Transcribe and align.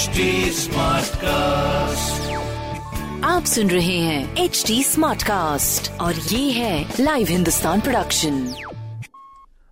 HD 0.00 0.24
cast 1.14 2.30
आप 3.24 3.44
सुन 3.44 3.70
रहे 3.70 3.98
हैं 3.98 4.36
एच 4.36 4.64
डी 4.66 4.84
स्मार्ट 4.84 5.22
कास्ट 5.22 5.90
और 6.00 6.14
ये 6.14 6.50
है 6.50 6.94
लाइव 7.00 7.26
हिंदुस्तान 7.26 7.80
प्रोडक्शन 7.80 8.54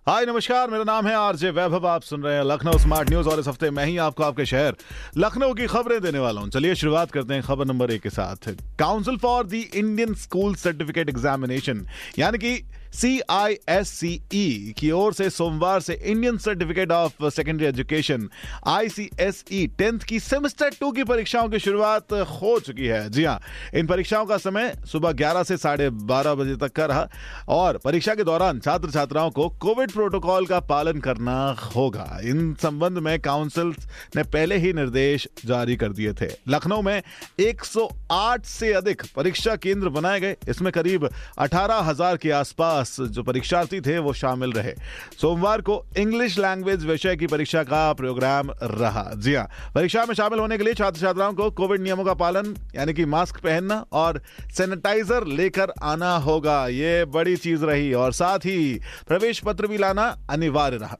हाय 0.07 0.25
नमस्कार 0.25 0.69
मेरा 0.69 0.83
नाम 0.83 1.07
है 1.07 1.15
आरजे 1.15 1.49
वैभव 1.49 1.87
आप 1.87 2.01
सुन 2.01 2.23
रहे 2.23 2.35
हैं 2.35 2.43
लखनऊ 2.43 2.77
स्मार्ट 2.77 3.09
न्यूज़ 3.09 3.27
और 3.27 3.39
इस 3.39 3.47
हफ़्ते 3.47 3.69
मैं 3.69 3.85
ही 3.85 3.97
आपको 3.97 4.23
आपके 4.23 4.45
शहर 4.45 4.75
लखनऊ 5.17 5.53
की 5.53 5.67
खबरें 5.67 6.01
देने 6.01 6.19
वाला 6.19 6.41
हूँ। 6.41 6.49
चलिए 6.49 6.75
शुरुआत 6.75 7.11
करते 7.11 7.33
हैं 7.33 7.43
खबर 7.43 7.65
नंबर 7.65 7.91
एक 7.91 8.01
के 8.01 8.09
साथ। 8.09 8.49
Council 8.79 9.17
for 9.17 9.45
the 9.45 9.53
Indian 9.53 10.13
School 10.13 10.55
Certificate 10.55 11.09
Examination 11.09 11.87
यानी 12.19 12.37
कि 12.37 12.63
सी 12.93 13.19
आई 13.29 13.57
एस 13.69 13.89
सी 13.89 14.09
ई 14.33 14.73
की 14.77 14.89
ओर 14.91 15.13
से 15.13 15.29
सोमवार 15.29 15.79
से 15.79 15.93
Indian 15.93 16.37
Certificate 16.37 16.91
of 16.91 17.27
Secondary 17.29 17.65
Education 17.67 18.27
I 18.67 18.89
C 18.89 19.09
S 19.19 19.43
E 19.51 19.65
tenth 19.77 19.99
की 19.99 20.19
सेमेस्टर 20.19 20.69
टू 20.79 20.91
की 20.91 21.03
परीक्षाओं 21.03 21.49
की 21.49 21.59
शुरुआत 21.59 22.13
हो 22.13 22.59
चुकी 22.59 22.85
है। 22.85 23.09
जी 23.09 23.23
हाँ 23.23 23.39
इन 23.73 23.87
परीक्षाओं 23.87 24.25
का 24.25 24.37
समय 24.37 24.73
सुबह 24.85 25.11
11 25.13 25.43
से 25.43 25.57
साढ़े 25.57 25.89
बारह 25.89 26.35
बजे 26.35 26.55
तक 26.55 26.71
का 26.71 26.85
रहा 26.85 27.07
और 27.49 27.77
परीक्षा 27.77 28.15
के 28.15 28.23
दौरान 28.23 28.59
छात्र 28.59 28.91
छात्राओं 28.91 29.29
को 29.31 29.47
कोविड 29.61 29.91
प्रोटोकॉल 29.91 30.45
का 30.45 30.59
पालन 30.59 30.99
करना 30.99 31.37
होगा। 31.75 32.19
इन 32.23 32.53
संबंध 32.61 32.97
में 32.97 33.19
काउंसिल 33.19 33.73
ने 34.15 34.23
पहले 34.23 34.57
ही 34.57 34.73
निर्देश 34.73 35.27
जारी 35.45 35.75
कर 35.75 35.93
दिए 35.93 36.13
थे। 36.13 36.29
लखनऊ 36.47 36.81
में 36.81 37.01
108 37.39 38.45
से 38.45 38.73
अधिक 38.73 39.03
परीक्षा 39.15 39.55
केंद्र 39.57 39.89
बनाए 39.89 40.19
गए। 40.19 40.35
इसमें 40.49 40.71
करीब 40.71 41.09
अठारह 41.37 41.79
हज़ार 41.89 42.17
के 42.17 42.31
आसपास 42.31 42.78
जो 42.85 43.23
परीक्षार्थी 43.23 43.81
थे, 43.81 43.97
वो 43.99 44.13
शामिल 44.13 44.51
रहे। 44.51 44.73
सोमवार 45.21 45.61
को 45.61 45.85
इंग्लिश 45.97 46.37
लैंग्वेज 46.39 46.85
विषय 46.85 47.15
की 47.15 47.27
परीक्षा 47.27 47.63
का 47.63 47.93
प्रोग्राम 47.93 48.51
रहा। 48.63 49.11
जी 49.15 49.35
हाँ 49.35 49.47
परीक्षा 49.75 50.05
में 50.05 50.15
शामिल 50.15 50.39
होने 50.39 50.57
के 50.57 50.63
लिए 50.63 50.73
छात्र 50.73 51.01
छात्राओं 51.01 51.33
को 51.33 51.51
कोविड 51.51 51.81
नियमों 51.81 52.05
का 52.05 52.13
पालन, 52.13 52.55
यानी 52.75 52.93
कि 52.93 53.05
मास्क 53.05 53.39
पहनना 53.39 53.85
और 53.91 54.21
सैनिटाइजर 54.57 55.25
लेकर 55.27 55.73
आना 55.83 56.15
होगा। 56.17 56.67
ये 56.67 57.05
बड़ी 57.05 57.35
चीज़ 57.35 57.65
रही 57.65 57.93
और 57.93 58.13
साथ 58.13 58.39
ही 58.39 58.79
प्रवेश 59.07 59.39
पत्र 59.39 59.67
भी 59.67 59.77
लाना 59.77 60.15
अनिवार्य 60.29 60.77
रहा। 60.77 60.97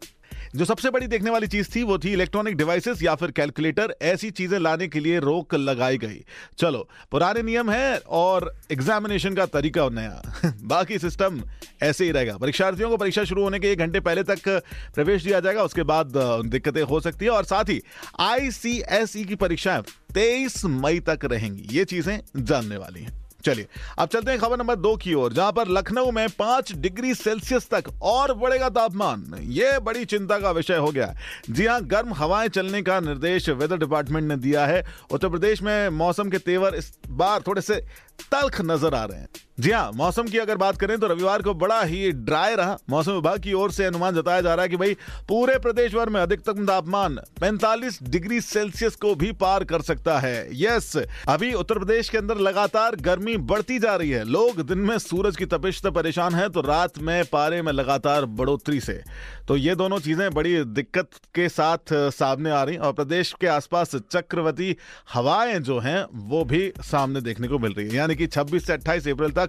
जो 0.56 0.66
सबसे 0.66 0.90
बड़ी 0.90 1.08
देखने 1.08 1.30
वाली 1.30 1.48
चीज़ 1.48 1.70
थी 1.76 1.84
वो 1.84 1.98
थी 2.00 2.14
इलेक्ट्रॉनिक 2.14 2.56
डिवाइसेस 2.58 3.04
या 3.04 3.16
फिर 3.16 3.32
कैलकुलेटर 3.32 3.96
ऐसी 4.02 4.30
चीज़ें 4.32 4.60
लाने 4.60 4.88
के 4.88 5.00
लिए 5.00 5.20
रोक 5.20 5.56
लगाई 5.56 5.98
गई। 5.98 6.24
चलो, 6.58 6.88
पुराने 7.12 7.42
नियम 7.42 7.70
है 7.72 7.98
और 7.98 8.54
एग्जामिनेशन 8.72 9.36
का 9.36 9.46
तरीका 9.46 9.88
नया। 9.90 10.22
बाकी 10.64 11.00
सिस्टम 11.00 11.42
ऐसे 11.84 12.06
ही 12.06 12.12
रहेगा। 12.12 12.38
परीक्षार्थियों 12.38 12.90
को 12.90 12.98
परीक्षा 12.98 13.24
शुरू 13.24 13.44
होने 13.44 13.60
के 13.60 13.72
एक 13.72 13.80
घंटे 13.80 14.00
पहले 14.00 14.24
तक 14.24 14.48
प्रवेश 14.96 15.24
दिया 15.24 15.40
जाएगा, 15.40 15.64
उसके 15.64 15.84
बाद 15.84 16.14
दिक्कतें 16.46 16.82
हो 16.84 17.00
सकती 17.00 17.26
है 17.26 17.32
और 17.32 17.44
साथ 17.44 17.70
ही 17.70 17.82
आईसीएसई 18.20 19.24
की 19.24 19.36
परीक्षाएँ 19.36 19.84
तेईस 20.14 20.66
मई 20.66 21.00
तक 21.00 21.20
रहेंगी। 21.26 21.68
ये 21.72 21.86
चीज़ें 21.86 22.20
जानने 22.38 22.78
वाली 22.78 23.02
हैं। 23.02 23.29
चलिए, 23.44 23.68
अब 24.00 24.08
चलते 24.08 24.32
हैं 24.32 24.40
खबर 24.40 24.58
नंबर 24.58 24.76
दो 24.76 24.96
की 24.98 25.14
ओर, 25.14 25.34
जहाँ 25.34 25.52
पर 25.52 25.68
लखनऊ 25.68 26.12
में 26.12 26.28
पाँच 26.30 26.72
डिग्री 26.76 27.14
सेल्सियस 27.16 27.68
तक 27.70 27.84
और 28.02 28.34
बढ़ेगा 28.34 28.70
तापमान। 28.70 29.36
ये 29.42 29.78
बड़ी 29.80 30.06
चिंता 30.06 30.40
का 30.40 30.52
विषय 30.52 30.76
हो 30.76 30.92
गया 30.92 31.14
जी 31.50 31.66
हाँ, 31.66 31.82
गर्म 31.84 32.14
हवाएँ 32.14 32.50
चलने 32.50 32.82
का 32.82 33.00
निर्देश 33.00 33.50
वेदर 33.52 33.78
डिपार्टमेंट 33.78 34.28
ने 34.28 34.36
दिया 34.38 34.66
है। 34.66 34.84
उत्तर 35.12 35.30
प्रदेश 35.30 35.62
में 35.62 35.90
मौसम 35.92 36.30
के 36.30 36.38
तेवर 36.40 36.76
इस 36.76 36.98
बार 37.10 37.44
थोड़े 37.48 37.62
से 37.62 37.76
तल्ख 38.32 38.62
नज़र 38.62 38.96
आ 38.96 39.04
रहे 39.04 39.20
हैं। 39.20 39.28
जी 39.60 39.72
हाँ 39.72 39.92
मौसम 39.92 40.24
की 40.24 40.38
अगर 40.38 40.58
बात 40.58 40.78
करें 40.78 40.98
तो 41.00 41.08
रविवार 41.08 41.42
को 41.42 41.54
बड़ा 41.54 41.82
ही 41.82 42.12
ड्राई 42.12 42.56
रहा। 42.56 42.78
मौसम 42.90 43.12
विभाग 43.12 43.40
की 43.40 43.54
ओर 43.54 43.72
से 43.72 43.86
अनुमान 43.86 44.16
जताया 44.16 44.42
जा 44.42 44.54
रहा 44.54 44.64
है 44.64 44.70
कि 44.70 44.78
भाई 44.78 44.94
पूरे 45.30 45.58
प्रदेश 45.60 45.94
भर 45.94 46.10
में 46.10 46.20
अधिकतम 46.22 46.66
तापमान 46.66 47.18
45 47.40 47.98
डिग्री 48.04 48.40
सेल्सियस 48.42 48.96
को 48.96 49.14
भी 49.16 49.32
पार 49.34 49.64
कर 49.64 49.82
सकता 49.82 50.18
है। 50.20 50.48
यस, 50.54 50.96
अभी 51.28 51.52
उत्तर 51.54 51.78
प्रदेश 51.78 52.10
के 52.10 52.18
अंदर 52.18 52.38
लगातार 52.40 52.96
गर्मी 52.98 53.36
बढ़ती 53.50 53.80
जा 53.80 53.96
रही 53.96 54.10
है। 54.10 54.24
लोग 54.26 54.62
दिन 54.62 54.78
में 54.80 54.98
सूरज 55.00 55.36
की 55.36 55.46
तपिश 55.48 55.82
से 55.82 55.92
परेशान 55.92 56.36
है 56.36 56.48
तो 56.50 56.62
रात 56.62 57.00
में 57.00 57.24
पारे 57.26 57.62
में 57.62 57.72
लगातार 57.72 58.26
बढ़ोतरी 58.40 58.80
से। 58.80 59.02
तो 59.48 59.58
ये 59.58 59.76
दोनों 59.76 60.00
चीज़ें 60.00 60.30
बड़ी 60.34 60.64
दिक्कत 60.64 61.10
के 61.36 61.50
साथ 61.50 61.94
सामने 62.14 62.52
आ 62.52 62.64
रही 62.64 62.78
और 62.78 62.94
प्रदेश 62.94 63.34
के 63.42 63.48
आसपास 63.50 63.96
चक्रवती 63.96 64.76
हवाएँ 65.14 65.60
जो 65.60 65.80
हैं, 65.80 66.06
वो 66.14 66.44
भी 66.46 66.72
सामने 66.82 67.22
देखने 67.22 67.48
को 67.48 67.60
मिल 67.60 67.74
रही 67.74 67.88
है। 67.88 67.96
यानी 67.96 68.16
कि 68.16 68.28
26 68.30 68.66
से 68.68 68.74
28 68.74 69.08
अप्रैल 69.08 69.32
तक 69.32 69.48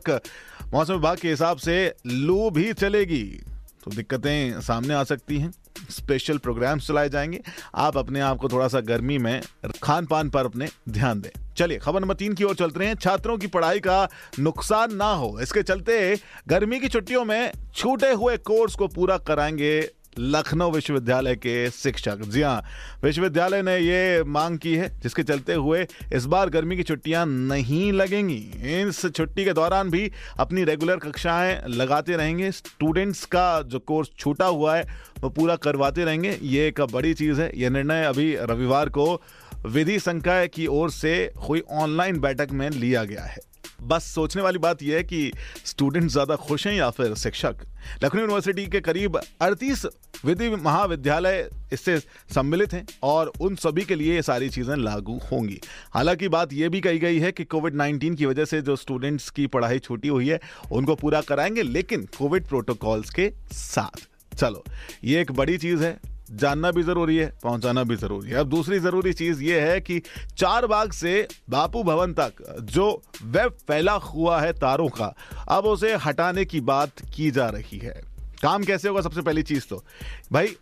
मौसम 0.72 0.94
विभाग 0.94 1.18
के 1.18 1.30
हिसाब 1.30 1.56
से 1.56 1.94
लू 2.06 2.50
भी 2.50 2.72
चलेगी। 2.72 3.42
तो 3.84 3.90
दिक्कतें 3.90 4.60
सामने 4.60 4.94
आ 4.94 5.04
सकती 5.04 5.38
हैं। 5.38 5.52
स्पेशल 5.90 6.38
प्रोग्राम्स 6.38 6.88
चलाए 6.88 7.08
जाएँगे। 7.08 7.40
आप 7.74 7.96
अपने 7.96 8.20
आप 8.20 8.36
को 8.36 8.48
थोड़ा 8.48 8.68
सा 8.68 8.80
गर्मी 8.80 9.18
में 9.18 9.42
खान 9.82 10.06
पान 10.06 10.30
पर 10.30 10.44
अपने 10.44 10.68
ध्यान 10.88 11.20
दें। 11.20 11.54
चलिए, 11.56 11.78
खबर 11.78 12.00
नंबर 12.00 12.14
तीन 12.14 12.34
की 12.34 12.44
ओर 12.44 12.54
चलते 12.54 12.86
हैं। 12.86 12.94
छात्रों 12.94 13.38
की 13.38 13.46
पढ़ाई 13.46 13.80
का 13.80 14.08
नुकसान 14.38 14.94
ना 14.94 15.12
हो। 15.12 15.40
इसके 15.40 15.62
चलते 15.62 16.18
गर्मी 16.48 16.80
की 16.80 16.88
छुट्टियों 16.88 17.24
में 17.24 17.52
छूटे 17.74 18.12
हुए 18.12 18.36
कोर्स 18.36 18.74
को 18.74 18.88
पूरा 18.88 19.18
कराएँगे 19.18 19.90
लखनऊ 20.18 20.70
विश्वविद्यालय 20.70 21.34
के 21.34 21.70
शिक्षक। 21.70 22.20
जी 22.20 22.42
हाँ 22.42 22.62
विश्वविद्यालय 23.04 23.62
ने 23.62 23.76
ये 23.78 24.22
मांग 24.24 24.58
की 24.58 24.74
है, 24.76 24.88
जिसके 25.00 25.22
चलते 25.22 25.54
हुए 25.54 25.86
इस 26.12 26.24
बार 26.24 26.50
गर्मी 26.50 26.76
की 26.76 26.82
छुट्टियाँ 26.82 27.24
नहीं 27.26 27.92
लगेंगी। 27.92 28.38
इस 28.80 29.06
छुट्टी 29.06 29.44
के 29.44 29.52
दौरान 29.52 29.90
भी 29.90 30.10
अपनी 30.38 30.64
रेगुलर 30.64 30.96
कक्षाएँ 30.96 31.60
लगाते 31.68 32.16
रहेंगे। 32.16 32.50
स्टूडेंट्स 32.52 33.24
का 33.24 33.62
जो 33.62 33.78
कोर्स 33.78 34.10
छूटा 34.18 34.46
हुआ 34.46 34.76
है, 34.76 34.86
वो 35.20 35.28
पूरा 35.28 35.56
करवाते 35.56 36.04
रहेंगे। 36.04 36.38
ये 36.42 36.66
एक 36.68 36.80
बड़ी 36.80 37.14
चीज़ 37.14 37.40
है। 37.40 37.50
यह 37.60 37.70
निर्णय 37.70 38.04
अभी 38.04 38.34
रविवार 38.36 38.88
को 38.88 39.22
विधि 39.66 39.98
संकाय 39.98 40.48
की 40.48 40.66
ओर 40.66 40.90
से 40.90 41.32
हुई 41.48 41.62
ऑनलाइन 41.70 42.20
बैठक 42.20 42.48
में 42.52 42.70
लिया 42.70 43.04
गया 43.04 43.22
है। 43.22 43.38
बस 43.82 44.04
सोचने 44.04 44.42
वाली 44.42 44.58
बात 44.58 44.82
यह 44.82 44.96
है 44.96 45.02
कि 45.02 45.32
स्टूडेंट 45.66 46.10
ज़्यादा 46.10 46.36
खुश 46.36 46.66
हैं 46.66 46.74
या 46.74 46.90
फिर 46.90 47.14
शिक्षक? 47.14 47.56
लखनऊ 48.04 48.20
यूनिवर्सिटी 48.20 48.66
के 48.66 48.80
करीब 48.80 49.20
38 49.42 49.86
विधि 50.24 50.48
महाविद्यालय 50.48 51.50
इससे 51.72 51.98
सम्मिलित 52.34 52.72
हैं 52.72 52.86
और 53.02 53.32
उन 53.40 53.54
सभी 53.54 53.84
के 53.84 53.94
लिए 53.94 54.14
ये 54.14 54.22
सारी 54.22 54.48
चीज़ें 54.48 54.76
लागू 54.76 55.18
होंगी। 55.32 55.60
हालाँकि 55.94 56.28
बात 56.28 56.52
यह 56.52 56.68
भी 56.68 56.80
कही 56.80 56.98
गई 56.98 57.18
है 57.18 57.32
कि 57.32 57.44
कोविड 57.44 57.74
19 57.74 58.16
की 58.16 58.26
वजह 58.26 58.44
से 58.44 58.62
जो 58.62 58.76
स्टूडेंट्स 58.76 59.30
की 59.30 59.46
पढ़ाई 59.46 59.78
छूटी 59.78 60.08
हुई 60.08 60.28
है, 60.28 60.40
उनको 60.72 60.94
पूरा 60.94 61.20
कराएँगे, 61.20 61.62
लेकिन 61.62 62.08
कोविड 62.18 62.46
प्रोटोकॉल्स 62.46 63.10
के 63.10 63.32
साथ। 63.52 64.08
चलो, 64.36 64.64
ये 65.04 65.20
एक 65.20 65.32
बड़ी 65.32 65.58
चीज़ 65.58 65.82
है 65.82 65.98
जानना 66.32 66.70
भी 66.70 66.82
ज़रूरी 66.82 67.16
है, 67.16 67.26
पहुंचाना 67.42 67.82
भी 67.84 67.96
ज़रूरी 67.96 68.30
है। 68.30 68.36
अब 68.36 68.48
दूसरी 68.48 68.78
ज़रूरी 68.78 69.12
चीज़ 69.12 69.42
यह 69.42 69.62
है 69.62 69.80
कि 69.80 70.00
चार 70.38 70.66
बाग 70.66 70.92
से 70.92 71.26
बापू 71.50 71.82
भवन 71.82 72.12
तक 72.12 72.32
जो 72.62 73.02
वेब 73.22 73.56
फैला 73.68 73.92
हुआ 73.92 74.40
है 74.40 74.52
तारों 74.52 74.88
का, 74.88 75.14
अब 75.48 75.64
उसे 75.64 75.94
हटाने 75.96 76.44
की 76.44 76.60
बात 76.60 77.00
की 77.14 77.30
जा 77.30 77.48
रही 77.48 77.78
है। 77.78 78.00
काम 78.42 78.62
कैसे 78.62 78.88
होगा 78.88 79.00
सबसे 79.00 79.22
पहली 79.22 79.42
चीज़ 79.42 79.66
तो 79.66 79.84
भाई, 80.32 80.56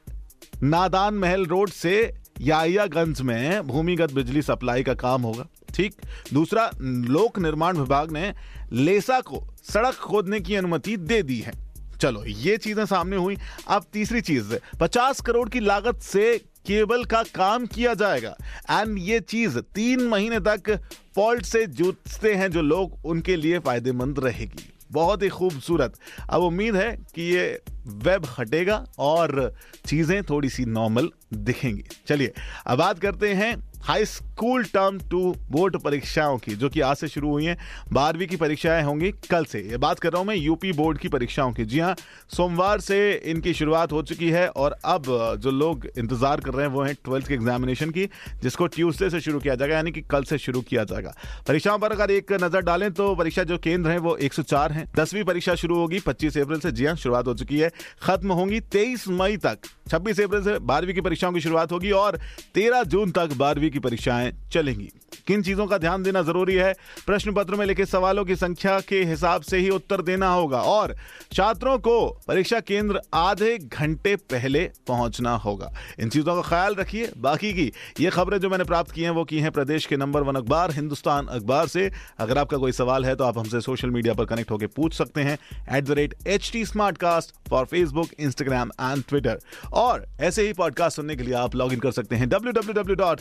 नादान 0.62 1.14
महल 1.14 1.46
रोड 1.46 1.70
से 1.70 2.14
यायागंज 2.40 3.20
में 3.20 3.66
भूमिगत 3.66 4.12
बिजली 4.12 4.42
सप्लाई 4.42 4.82
का 4.82 4.94
काम 4.94 5.22
होगा, 5.22 5.46
ठीक? 5.74 5.94
दूसरा, 6.32 6.70
लोक 6.80 7.38
निर्माण 7.38 7.76
विभाग 7.76 8.12
ने 8.12 8.32
लेसा 8.72 9.20
को 9.20 9.42
सड़क 9.72 9.94
खोदने 9.94 10.40
की 10.40 10.54
अनुमति 10.54 10.96
दे 10.96 11.22
दी 11.22 11.38
है। 11.40 11.67
चलो, 12.00 12.24
ये 12.24 12.56
चीज़ें 12.56 12.86
सामने 12.86 13.16
हुई। 13.16 13.36
अब 13.68 13.84
तीसरी 13.92 14.20
चीज़, 14.20 14.54
पचास 14.80 15.20
करोड़ 15.20 15.48
की 15.48 15.60
लागत 15.60 16.00
से 16.02 16.38
केबल 16.66 17.04
का 17.04 17.22
काम 17.22 17.66
किया 17.66 17.94
जाएगा। 17.94 18.36
एंड 18.70 18.98
ये 18.98 19.20
चीज़ 19.20 19.58
तीन 19.58 20.02
महीने 20.02 20.40
तक 20.40 20.80
फॉल्ट 21.14 21.44
से 21.44 21.66
जूझते 21.66 22.34
हैं 22.34 22.50
जो 22.50 22.62
लोग 22.62 22.98
उनके 23.04 23.36
लिए 23.36 23.58
फ़ायदेमंद 23.58 24.18
रहेगी। 24.18 24.72
बहुत 24.92 25.22
ही 25.22 25.28
खूबसूरत। 25.28 25.94
अब 26.30 26.42
उम्मीद 26.42 26.76
है 26.76 26.96
कि 27.14 27.22
ये 27.22 27.62
वेब 27.86 28.26
हटेगा 28.38 28.84
और 28.98 29.54
चीज़ें 29.86 30.22
थोड़ी 30.22 30.48
सी 30.48 30.64
नॉर्मल 30.64 31.10
दिखेंगी। 31.34 31.84
चलिए, 32.06 32.32
अब 32.66 32.78
बात 32.78 32.98
करते 32.98 33.34
हैं 33.34 33.67
high 33.78 34.04
school 34.04 34.64
term 34.64 34.98
two 35.10 35.20
board 35.50 35.76
परीक्षाओं 35.80 36.36
की, 36.38 36.54
जो 36.54 36.68
कि 36.68 36.80
आज 36.80 36.96
से 36.96 37.08
शुरू 37.08 37.30
हुई 37.30 37.44
हैं। 37.44 37.56
बारहवीं 37.92 38.26
की 38.28 38.36
परीक्षाएँ 38.36 38.82
होंगी 38.84 39.10
कल 39.30 39.44
से। 39.44 39.60
ये 39.60 39.76
बात 39.76 39.98
कर 39.98 40.12
रहा 40.12 40.18
हूँ 40.18 40.26
मैं 40.28 40.34
यूपी 40.36 40.72
बोर्ड 40.72 40.98
की 40.98 41.08
परीक्षाओं 41.08 41.52
की। 41.52 41.64
जी 41.64 41.78
हाँ 41.78 41.94
सोमवार 42.30 42.80
से 42.80 42.98
इनकी 43.24 43.54
शुरुआत 43.54 43.92
हो 43.92 44.02
चुकी 44.02 44.28
है 44.30 44.46
और 44.48 44.76
अब 44.86 45.04
जो 45.40 45.50
लोग 45.50 45.86
इंतज़ार 45.88 46.40
कर 46.40 46.54
रहे 46.54 46.66
हैं 46.66 46.72
वो 46.72 46.82
हैं 46.82 46.94
ट्वेल्थ 47.04 47.28
के 47.28 47.34
एग्जामिनेशन 47.34 47.90
की, 47.90 48.08
जिसको 48.42 48.66
ट्यूसडे 48.68 49.10
से 49.10 49.20
शुरू 49.20 49.40
किया 49.40 49.54
जाएगा, 49.54 49.74
यानी 49.74 49.92
कि 49.92 50.00
कल 50.02 50.24
से 50.24 50.38
शुरू 50.38 50.60
किया 50.62 50.84
जाएगा। 50.84 51.14
परीक्षाओं 51.48 51.78
पर 51.78 51.92
अगर 51.92 52.10
एक 52.10 52.32
नज़र 52.34 52.60
डालें 52.62 52.90
तो 52.92 53.14
परीक्षा 53.14 53.44
जो 53.44 53.58
केंद्र 53.58 53.90
है 53.90 53.98
वो 53.98 54.16
एक 54.18 54.34
सौ 54.34 54.42
चार 54.44 54.72
है। 54.72 54.86
दसवीं 54.96 55.24
परीक्षा 55.24 55.54
शुरू 55.54 55.76
होगी 55.76 56.00
पच्चीस 56.00 56.38
अप्रैल 56.38 56.60
से। 56.60 56.72
जी 56.72 56.86
हाँ 56.86 56.94
शुरुआत 56.96 57.26
हो 57.26 57.34
चुकी 57.34 57.58
है। 57.58 57.70
खत्म 58.02 58.32
होंगी 58.32 58.60
तेईस 58.62 59.08
मई 59.10 59.36
तक। 59.38 59.58
छब्बीस 59.90 60.20
अप्रैल 60.20 60.42
से 60.44 60.58
बारहवीं 60.60 60.94
की 60.94 61.00
परीक्षाओं 61.00 61.32
की 61.32 61.40
शुरुआत 61.40 61.72
होगी 61.72 61.90
और 61.92 62.18
तेरह 62.54 62.82
जून 62.84 63.10
तक 63.10 63.32
बारहवीं 63.36 63.67
बारहवीं 63.68 63.72
की 63.72 63.78
परीक्षाएँ 63.78 64.32
चलेंगी। 64.52 64.90
किन 65.26 65.42
चीज़ों 65.42 65.66
का 65.66 65.78
ध्यान 65.78 66.02
देना 66.02 66.22
ज़रूरी 66.22 66.54
है? 66.54 66.72
प्रश्न 67.06 67.32
पत्र 67.32 67.54
में 67.54 67.64
लिखे 67.66 67.86
सवालों 67.86 68.24
की 68.24 68.36
संख्या 68.36 68.78
के 68.80 69.02
हिसाब 69.04 69.42
से 69.42 69.58
ही 69.58 69.70
उत्तर 69.70 70.02
देना 70.02 70.32
होगा 70.32 70.60
और 70.60 70.94
छात्रों 71.32 71.78
को 71.78 71.96
परीक्षा 72.28 72.60
केंद्र 72.60 73.00
आधे 73.14 73.56
घंटे 73.58 74.14
पहले 74.16 74.70
पहुँचना 74.88 75.34
होगा। 75.36 75.72
इन 76.00 76.08
चीज़ों 76.08 76.34
का 76.34 76.48
ख्याल 76.48 76.74
रखिए। 76.74 77.10
बाकी 77.18 77.52
की 77.52 77.72
ये 78.00 78.10
खबरें 78.10 78.38
जो 78.38 78.50
मैंने 78.50 78.64
प्राप्त 78.64 78.90
की 78.90 79.02
हैं, 79.02 79.10
वो 79.10 79.24
की 79.24 79.38
हैं 79.38 79.50
प्रदेश 79.52 79.86
के 79.86 79.96
नंबर 79.96 80.22
वन 80.22 80.34
अखबार, 80.34 80.72
हिंदुस्तान 80.72 81.26
अखबार 81.28 81.66
से। 81.66 81.90
अगर 82.18 82.38
आपका 82.38 82.56
कोई 82.56 82.72
सवाल 82.72 83.04
है 83.04 83.14
तो 83.16 83.24
आप 83.24 83.38
हमसे 83.38 83.60
सोशल 83.60 83.90
मीडिया 83.90 84.14
पर 84.14 84.24
कनेक्ट 84.24 84.50
होकर 84.50 84.66
पूछ 84.76 84.94
सकते 84.94 85.20
हैं। 85.20 85.38
At 85.76 85.84
the 85.84 85.90
rate 85.90 86.14
H 86.26 86.50
T 86.52 86.64
Smartcast 86.98 87.34
for 87.50 87.64
Facebook 87.64 88.08
Instagram 88.18 88.70
and 88.80 89.04
Twitter 89.08 89.38
और 89.72 90.06
ऐसे 90.20 90.46
ही 90.46 90.52
पॉडकास्ट 90.52 90.96
सुनने 90.96 91.16
के 91.16 91.22
लिए 91.22 91.34
आप 91.34 91.54
लॉग 91.54 91.72
इन 91.72 91.80
कर 91.80 91.92
सकते 91.92 92.16
हैं। 92.16 92.28
W 92.28 92.52
W 92.52 92.72
W 92.72 92.96
dot 92.96 93.20